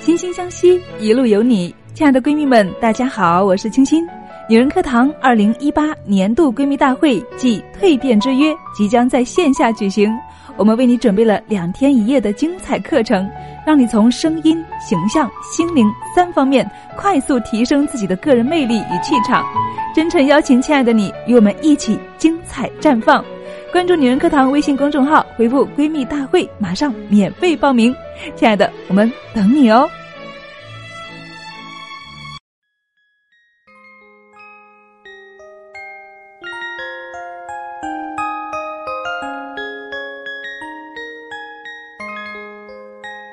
[0.00, 1.74] 惺惺相惜，一路有你。
[1.92, 4.02] 亲爱的闺蜜们，大家好，我是清新。
[4.48, 10.10] 女人课堂二零一八年度闺蜜大会暨蜕变之约即将在线下举行，
[10.56, 13.28] 我们为你准备了两天一夜的精彩课程，
[13.66, 15.86] 让你从声音、形象、心灵
[16.16, 19.44] 三方面快速提升自己的个人魅力与气场。
[19.94, 23.22] 真诚邀请亲爱的你与我们一起精彩绽放。
[23.70, 27.94] 关注女人课堂微信公众号，回复“闺蜜大会”，马上免费报名。
[28.34, 29.88] 亲爱的，我们等你哦。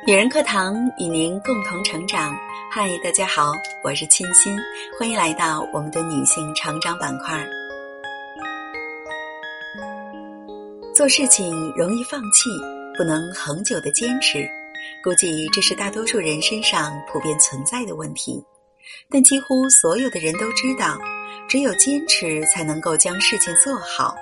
[0.08, 2.34] 女人课堂与您共同成长。
[2.72, 3.52] 嗨，大家好，
[3.84, 4.58] 我是沁心，
[4.98, 7.46] 欢迎来到我们的女性成长板块。
[10.96, 12.50] 做事情容易放弃，
[12.98, 14.50] 不能恒久的坚持，
[15.04, 18.42] 估计这是大多数人身上普遍存在的问题。
[19.10, 20.98] 但几乎所有的人都知道，
[21.50, 24.16] 只有坚持才能够将事情做好。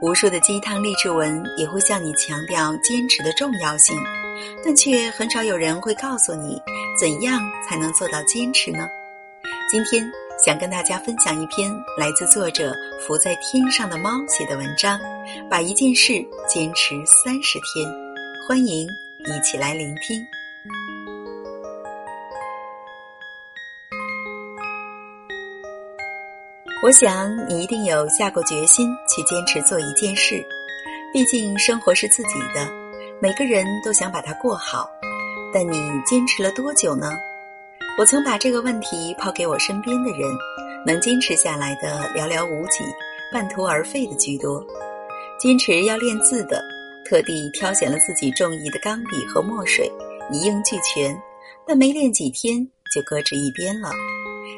[0.00, 3.94] 无数的鸡汤励志文也会向你强调坚持的重要性，
[4.64, 6.60] 但却很少有人会告诉你
[6.98, 8.88] 怎样才能做到坚持呢？
[9.70, 10.08] 今天。
[10.44, 12.72] 想跟大家分享一篇来自作者
[13.04, 14.96] 浮在天上的猫写的文章，
[15.50, 17.92] 把一件事坚持三十天，
[18.46, 20.24] 欢迎一起来聆听。
[26.84, 30.40] 我想你一定有下过决心去坚持做一件事，
[31.12, 32.64] 毕竟生活是自己的，
[33.20, 34.88] 每个人都想把它过好，
[35.52, 37.10] 但你坚持了多久呢？
[37.98, 40.20] 我曾把这个问题抛给我身边的人，
[40.86, 42.84] 能坚持下来的寥寥无几，
[43.32, 44.64] 半途而废的居多。
[45.36, 46.62] 坚持要练字的，
[47.04, 49.90] 特地挑选了自己中意的钢笔和墨水，
[50.30, 51.20] 一应俱全，
[51.66, 52.64] 但没练几天
[52.94, 53.90] 就搁置一边了。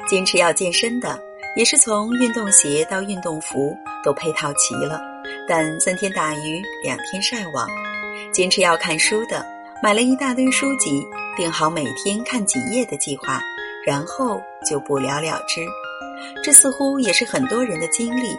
[0.07, 1.19] 坚持要健身的，
[1.55, 5.01] 也是从运动鞋到运动服都配套齐了，
[5.47, 7.67] 但三天打鱼两天晒网。
[8.31, 9.45] 坚持要看书的，
[9.83, 11.05] 买了一大堆书籍。
[11.37, 13.41] 定好每天看几页的计划，
[13.85, 15.61] 然后就不了了之。
[16.43, 18.35] 这似乎也是很多人的经历：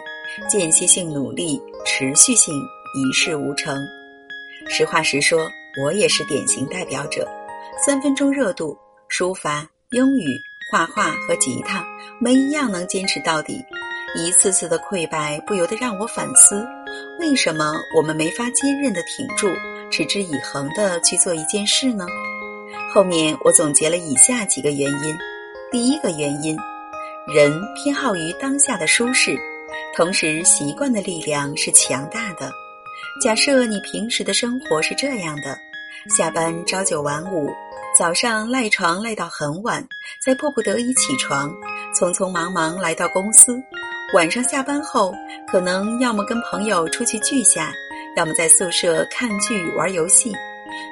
[0.47, 2.53] 间歇性努力，持续性
[2.93, 3.75] 一事无成。
[4.69, 5.49] 实话实说，
[5.83, 7.27] 我也是典型代表者。
[7.83, 8.77] 三分钟热度，
[9.09, 10.27] 书法、英语、
[10.71, 11.83] 画画和吉他，
[12.19, 13.59] 没一样能坚持到底。
[14.15, 16.63] 一次次的溃败，不由得让我反思：
[17.19, 19.49] 为什么我们没法坚韧的挺住，
[19.91, 22.05] 持之以恒的去做一件事呢？
[22.93, 25.17] 后面我总结了以下几个原因：
[25.71, 26.57] 第一个原因，
[27.27, 29.39] 人偏好于当下的舒适，
[29.95, 32.51] 同时习惯的力量是强大的。
[33.21, 35.57] 假设你平时的生活是这样的：
[36.17, 37.49] 下班朝九晚五，
[37.97, 39.85] 早上赖床赖到很晚，
[40.23, 41.51] 再迫不得已起床，
[41.95, 43.61] 匆匆忙忙来到公司，
[44.13, 45.11] 晚上下班后
[45.47, 47.73] 可能要么跟朋友出去聚下，
[48.15, 50.31] 要么在宿舍看剧玩游戏。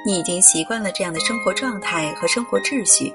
[0.04, 3.14] 你已经习惯了这样的生活状态和生活秩序，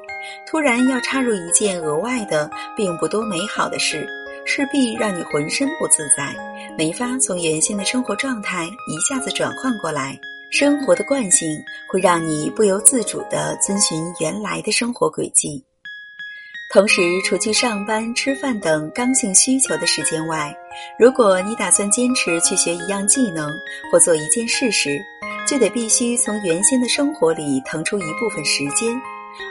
[0.48, 4.06] 突然要插入一件额外的、并不多美好的事，
[4.44, 6.32] 势必让你浑身不自在，
[6.78, 10.16] 没法从原先的生活状态一下子转换过来。
[10.52, 15.64] 生活的惯性会让你不由自主地遵循原来的生活轨迹。
[16.76, 20.54] 同时，除去上班、吃饭等刚性需求的时间外，
[20.98, 23.50] 如果你打算坚持去学一样技能
[23.90, 25.00] 或做一件事时，
[25.48, 28.94] 就得必须从原先的生活里腾出一部分时间，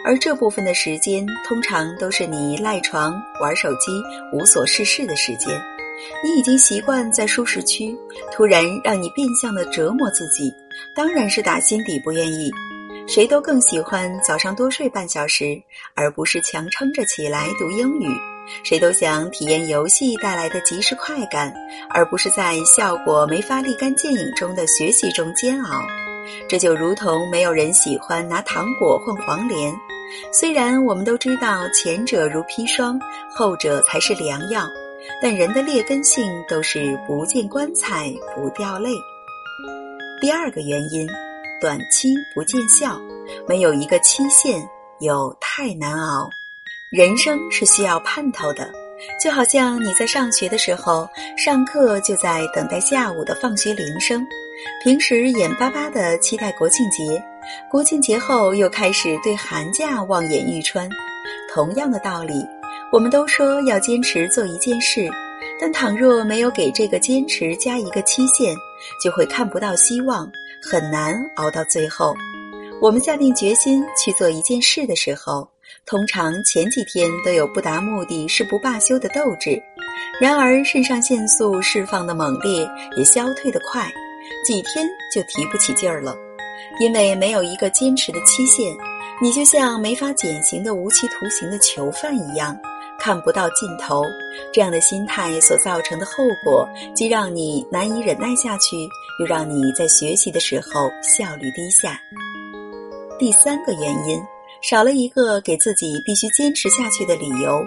[0.05, 3.91] 而这部分的时间通常都是你赖床、玩手机、
[4.31, 5.59] 无所事事的时间。
[6.23, 7.97] 你已经习惯在舒适区，
[8.31, 10.53] 突然让你变相的折磨自己，
[10.95, 12.51] 当然是打心底不愿意。
[13.07, 15.61] 谁都更喜欢早上多睡半小时，
[15.93, 18.09] 而不是强撑着起来读英语。
[18.63, 21.53] 谁都想体验游戏带来的即时快感，
[21.89, 25.81] 而不是在效果没法立竿见影中的学习中煎熬。
[26.49, 29.73] 这就如同没有人喜欢拿糖果换黄连。
[30.31, 32.99] 虽然我们都知道前者如砒霜，
[33.29, 34.67] 后者才是良药，
[35.21, 38.89] 但人的劣根性都是不见棺材不掉泪。
[40.21, 41.07] 第二个原因，
[41.65, 43.01] 短期不见效，
[43.47, 44.63] 没有一个期限，
[44.99, 46.29] 又太难熬。
[46.91, 48.71] 人生是需要盼头的，
[49.19, 54.23] 就好像你在上学的时候，上课就在等待下午的放学铃声，
[54.83, 57.19] 平时眼巴巴的期待国庆节，
[57.67, 60.87] 国庆节后又开始对寒假望眼欲穿。
[61.51, 62.45] 同样的道理，
[62.91, 65.09] 我们都说要坚持做一件事，
[65.59, 68.55] 但倘若没有给这个坚持加一个期限，
[69.03, 70.31] 就会看不到希望，
[70.67, 72.15] 很难熬到最后。
[72.81, 75.47] 我们下定决心去做一件事的时候，
[75.85, 79.61] 通常前几天都有不达目的誓不罢休的斗志，
[80.19, 82.67] 然而肾上腺素释放的猛烈，
[82.97, 83.87] 也消退的快，
[84.43, 86.15] 几天就提不起劲儿了。
[86.79, 88.75] 因为没有一个坚持的期限，
[89.21, 92.57] 你就像没法减刑的无期徒刑的囚犯一样，
[92.99, 94.03] 看不到尽头。
[94.51, 96.11] 这样的心态所造成的后
[96.43, 98.75] 果，既让你难以忍耐下去，
[99.19, 101.99] 又让你在学习的时候效率低下。
[103.17, 104.21] 第三个原因，
[104.61, 107.65] 少了一个给自己必须坚持下去的理由。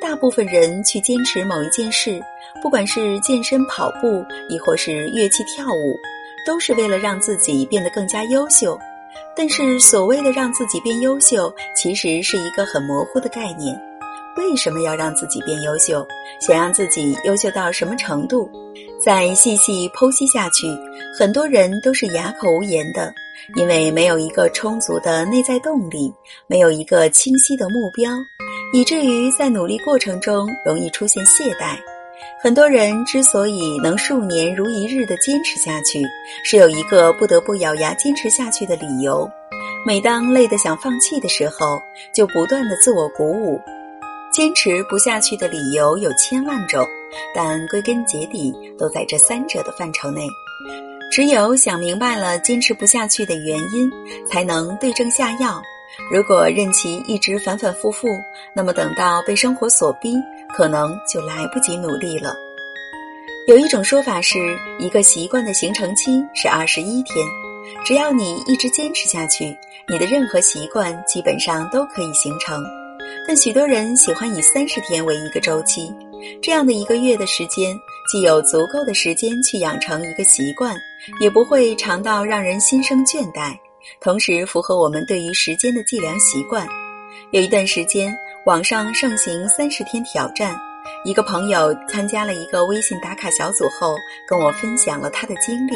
[0.00, 2.20] 大部分人去坚持某一件事，
[2.62, 5.98] 不管是健身、跑步，亦或是乐器跳舞，
[6.46, 8.78] 都是为了让自己变得更加优秀。
[9.36, 13.80] 但是，所谓的让自己变优秀，其实是一个很模糊的概念。
[14.36, 16.06] 为什么要让自己变优秀？
[16.40, 18.48] 想让自己优秀到什么程度？
[19.04, 20.66] 再细细剖析下去，
[21.18, 23.12] 很多人都是哑口无言的。
[23.56, 26.12] 因为没有一个充足的内在动力，
[26.46, 28.12] 没有一个清晰的目标，
[28.72, 31.76] 以至于在努力过程中容易出现懈怠。
[32.40, 36.02] 很多人之所以能数年如一日的坚持下去，
[36.44, 39.28] 是有一个不得不咬牙坚持下去的理由。
[39.86, 41.80] 每当累得想放弃的时候，
[42.14, 43.58] 就不断的自我鼓舞。
[44.32, 46.86] 坚持不下去的理由有千万种，
[47.34, 50.26] 但归根结底都在这三者的范畴内。
[51.10, 53.90] 只有想明白了坚持不下去的原因，
[54.28, 55.60] 才能对症下药。
[56.12, 58.06] 如果任其一直反反复复，
[58.54, 60.14] 那么等到被生活所逼，
[60.56, 62.32] 可能就来不及努力了。
[63.48, 67.26] 有一种说法是，一个习惯的形成期是二十一天，
[67.84, 69.56] 只要你一直坚持下去，
[69.88, 72.62] 你的任何习惯基本上都可以形成。
[73.32, 75.94] 但许多人喜欢以三十天为一个周期，
[76.42, 77.78] 这样的一个月的时间，
[78.10, 80.76] 既有足够的时间去养成一个习惯。
[81.20, 83.56] 也不会长到让人心生倦怠，
[84.00, 86.66] 同时符合我们对于时间的计量习惯。
[87.30, 88.12] 有一段时间，
[88.46, 90.58] 网上盛行三十天挑战。
[91.04, 93.94] 一个朋友参加了一个微信打卡小组后，
[94.26, 95.74] 跟我分享了他的经历。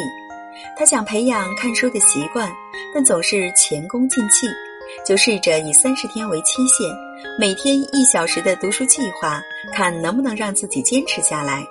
[0.76, 2.52] 他想培养看书的习惯，
[2.92, 4.48] 但总是前功尽弃，
[5.06, 6.90] 就试着以三十天为期限，
[7.38, 9.42] 每天一小时的读书计划，
[9.72, 11.66] 看能不能让自己坚持下来。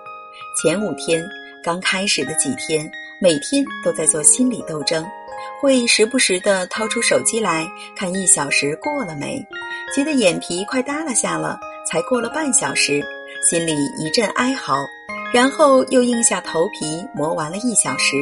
[0.62, 1.24] 前五天，
[1.64, 2.90] 刚开始的几天。
[3.22, 5.06] 每天都在做心理斗争，
[5.62, 7.66] 会时不时的掏出手机来
[7.96, 9.42] 看一小时过了没，
[9.96, 11.58] 觉得眼皮快耷拉下了，
[11.90, 13.02] 才过了半小时，
[13.50, 14.86] 心里一阵哀嚎，
[15.34, 18.18] 然后又硬下头皮磨完了一小时，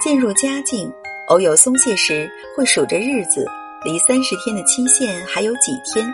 [0.00, 0.90] 渐入佳境，
[1.28, 3.46] 偶有松懈时会数着日子，
[3.84, 6.10] 离三十天的期限还有几天。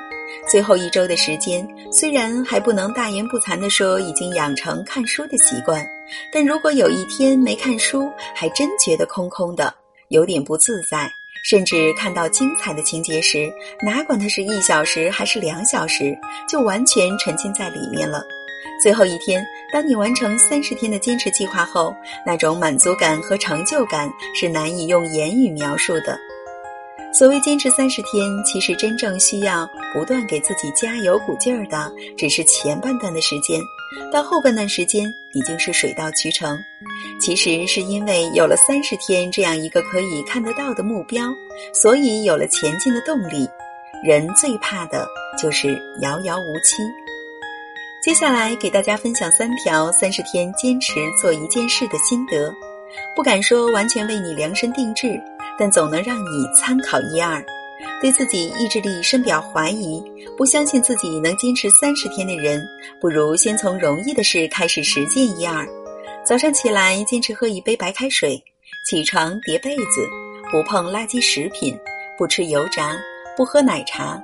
[0.48, 5.86] 最后一周的时间，虽然还不能大言不惭地说已经养成看书的习惯，
[6.32, 9.75] 但如果有一天没看书，还真觉得空空的，
[10.08, 11.10] 有点不自在。
[11.44, 16.14] 甚至看到精彩的情节时，哪管它是一小时还是两小时，
[16.48, 18.22] 就完全沉浸在里面了。
[18.82, 19.42] 最后一天，
[19.72, 21.94] 当你完成三十天的坚持计划后，
[22.26, 26.19] 那种满足感和成就感是难以用言语描述的。
[27.18, 33.60] 所谓坚持三十天，其实真正需要不断给自己加油鼓劲儿的，只是前半段的时间，
[34.12, 36.56] 到后半段时间已经是水到渠成。
[37.20, 41.25] 其实是因为有了三十天这样一个可以看得到的目标，
[41.72, 43.48] 所以有了前进的动力。
[44.04, 45.04] 人最怕的
[45.37, 46.76] 就是遥遥无期。
[48.00, 52.54] 接下来给大家分享三条三十天坚持做一件事的心得，
[53.16, 55.20] 不敢说完全为你量身定制。
[55.58, 57.44] 但总能让你参考一二。
[58.00, 60.02] 对自己意志力深表怀疑，
[60.36, 62.60] 不相信自己能坚持三十天的人，
[63.00, 65.66] 不如先从容易的事开始实践一二。
[66.24, 68.42] 早上起来坚持喝一杯白开水，
[68.88, 70.06] 起床叠被子，
[70.50, 71.78] 不碰垃圾食品，
[72.16, 72.96] 不吃油炸，
[73.36, 74.20] 不喝奶茶，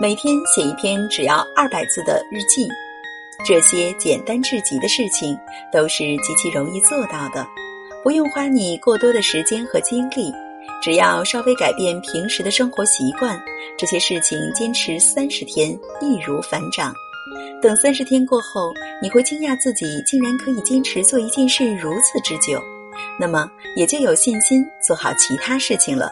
[0.00, 2.68] 每天写一篇只要二百字的日记。
[3.44, 5.38] 这些简单至极的事情，
[5.72, 7.46] 都是极其容易做到的，
[8.02, 10.32] 不用花你过多的时间和精力。
[10.82, 13.40] 只要稍微改变平时的生活习惯，
[13.76, 15.70] 这些事情坚持三十天
[16.00, 16.94] 易如反掌。
[17.60, 22.62] 等三十天过后，你会惊讶自己竟然可以坚持做一件事如此之久，
[23.18, 26.10] 那么也就有信心做好其他事情了。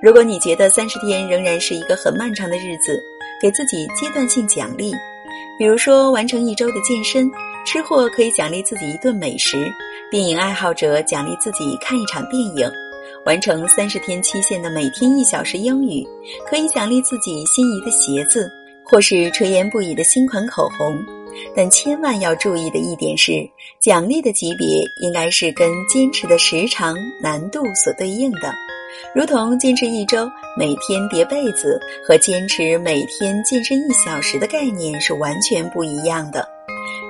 [0.00, 2.98] 如果你觉得三十天仍然是一个很漫长的日子，
[3.42, 4.92] 给自己阶段性奖励，
[5.58, 7.30] 比如说完成一周的健身，
[7.66, 9.70] 吃货可以奖励自己一顿美食，
[10.10, 12.70] 电影爱好者奖励自己看一场电影。
[13.26, 16.06] 完成三十天期限的每天一小时英语，
[16.48, 18.48] 可以奖励自己心仪的鞋子，
[18.84, 20.96] 或是垂涎不已的新款口红。
[21.54, 23.32] 但千万要注意的一点是，
[23.80, 28.54] 奖励的级别应该是跟坚持的时长、难度所对应的。
[29.12, 36.48] 如同坚持一周每天叠被子和坚持每天健身一小时的概念是完全不一样的。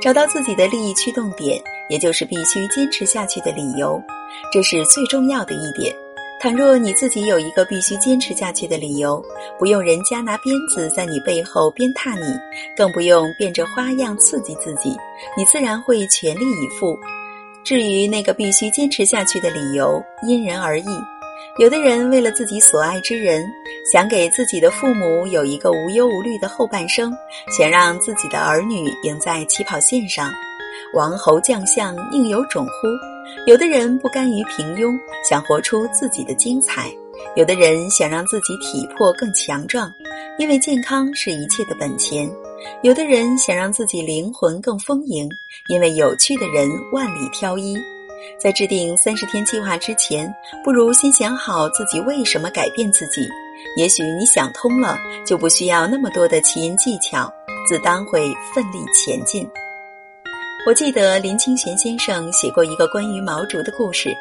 [0.00, 4.02] 找到自己的利益驱动点，也就是必须坚持下去的理由，
[4.50, 5.94] 这是最重要的一点。
[6.38, 9.24] 倘若你自己有一个必须坚持下去的理由，
[9.58, 12.26] 不用人家拿鞭子在你背后鞭挞你，
[12.76, 14.94] 更不用变着花样刺激自己，
[15.36, 16.98] 你自然会全力以赴。
[17.64, 20.86] 至于那个必须坚持下去的理由，因人而异。
[21.58, 23.42] 有的人为了自己所爱之人，
[23.90, 27.10] 想给自己的父母有一个无忧无虑的后半生，
[27.50, 30.30] 想让自己的儿女赢在起跑线上。
[30.92, 33.15] 王侯将相宁有种乎？
[33.44, 36.90] 有的人不甘于平庸，想活出自己的精彩；
[37.36, 39.92] 有的人想让自己体魄更强壮，
[40.38, 42.28] 因为健康是一切的本钱；
[42.82, 45.28] 有的人想让自己灵魂更丰盈，
[45.68, 47.76] 因为有趣的人万里挑一。
[48.40, 50.32] 在制定三十天计划之前，
[50.64, 53.28] 不如先想好自己为什么改变自己。
[53.76, 57.32] 也许你想通了，就不需要那么多的奇淫技巧，
[57.68, 59.48] 自当会奋力前进。
[60.66, 64.12] 我记得林清玄先生写过一个关于毛竹的故事。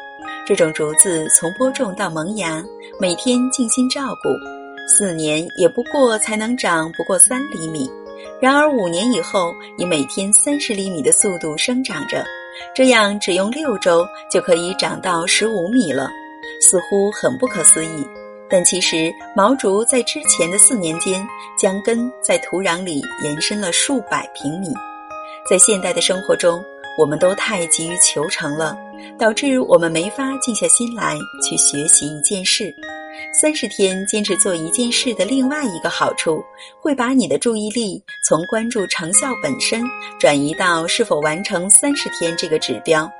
[0.46, 2.64] 这种竹子从播种到萌芽，
[3.00, 4.28] 每天静心照顾，
[4.86, 7.90] 四年也不过才能长不过三厘米。
[8.40, 12.24] 然而五年以后，以每天三十厘米的速度生长着，
[12.72, 16.08] 这样只用六周就可以长到十五米了，
[16.60, 18.06] 似乎很不可思议。
[18.48, 21.26] 但其实毛竹在之前的四年间，
[21.58, 24.68] 将根在土壤里延伸了数百平米。
[25.48, 26.60] 在现代的生活中，
[26.98, 28.76] 我们都太急于求成了，
[29.16, 32.74] 导致我们没法静下心来去学习一件事。
[33.32, 36.42] 三十天坚持做一件事的另外一个好处，
[36.80, 39.82] 会把你的注意力从关注成效本身，
[40.18, 43.10] 转移到是否完成三十天这个指标。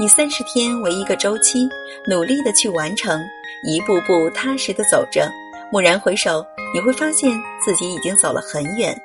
[0.00, 1.68] 以三十天为一个周期，
[2.08, 3.24] 努力的去完成，
[3.64, 5.30] 一步步踏实的走着。
[5.70, 6.44] 蓦然回首，
[6.74, 9.00] 你会发现自己已经走了很远。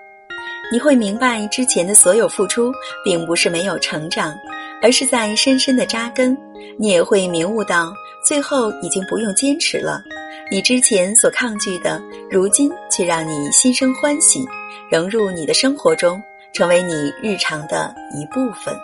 [0.74, 4.36] 你会明白，之前的所有付出，并不是没有成长，
[4.82, 6.36] 而是在深深的扎根。
[6.80, 7.94] 你也会明悟到，
[8.26, 10.02] 最后已经不用坚持了。
[10.50, 14.44] 你之前所抗拒的，如今却让你心生欢喜，
[14.90, 16.20] 融入你的生活中，
[16.54, 18.76] 成为你日常的一部分。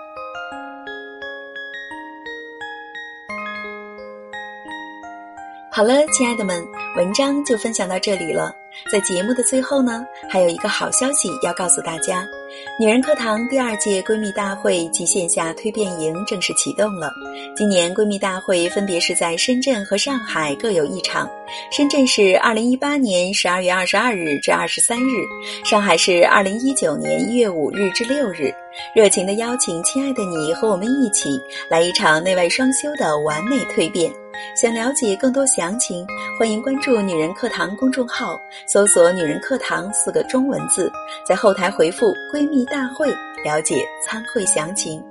[5.72, 6.64] 好了，亲爱的们，
[6.96, 8.54] 文章就分享到这里了。
[8.92, 12.28] 在节目的最后呢，还有一个好消息要告诉大家：
[12.80, 17.12] 女人课堂第二届闺蜜大会及线下蜕变营正式启动了。
[17.56, 21.30] 今年闺蜜大会分别是在深圳和上海各有一场，
[21.72, 25.24] 深圳是二零一八年十二月二十二日至二十三日，
[25.64, 28.52] 上海是二零一九年一月五日至六日。
[28.96, 34.12] 热情的邀请亲爱的你和我们一起来一场内外双修的完美蜕变。
[34.56, 36.06] 想了解更多详情，
[36.38, 40.92] 欢迎关注“女人课堂”公众号，搜索“女人课堂”四个中文字，
[41.26, 43.08] 在后台回复“闺蜜大会”
[43.44, 45.04] 了解参会详情。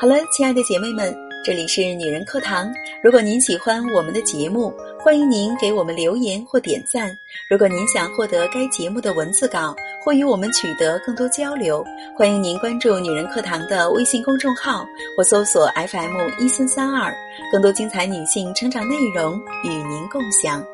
[0.00, 1.14] 好了，亲爱的姐妹们，
[1.44, 2.72] 这里是女人课堂。
[3.02, 7.18] 如果您喜欢我们的节目，欢迎您给我们留言或点赞。
[7.50, 11.84] 如果您想获得该节目的文字稿或与我们取得更多交流，
[12.16, 17.12] 欢迎您关注“女人课堂”的微信公众号或搜索 FM 一三三二，
[17.50, 20.64] 更多精彩女性成长内容与您共享。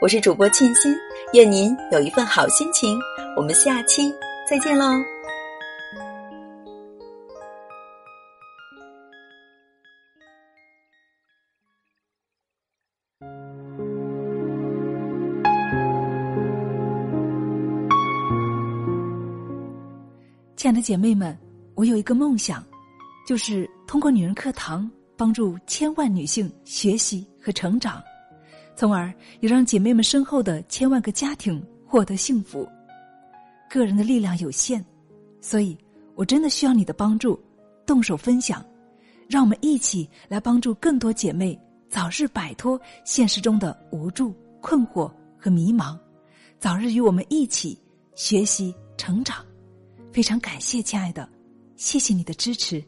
[0.00, 0.96] 我是主播沁心，
[1.34, 2.98] 愿您有一份好心情。
[3.36, 4.10] 我们下期
[4.48, 5.13] 再见喽！
[20.56, 21.36] 亲爱的姐妹们，
[21.74, 22.64] 我有一个梦想，
[23.26, 28.02] 就是通过女人课堂帮助千万女性学习和成长，
[28.74, 32.66] 从而也让姐妹们身后的千万个家庭获得幸福。
[33.68, 34.82] 个人的力量有限，
[35.38, 35.76] 所以
[36.14, 37.38] 我真的需要你的帮助，
[37.84, 38.64] 动手分享，
[39.28, 41.60] 让我们一起来帮助更多姐妹
[41.94, 45.08] 早日摆脱现实中的无助、困惑
[45.38, 45.96] 和迷茫，
[46.58, 47.80] 早日与我们一起
[48.16, 49.46] 学习成长。
[50.12, 51.28] 非常感谢，亲爱的，
[51.76, 52.84] 谢谢你的支持。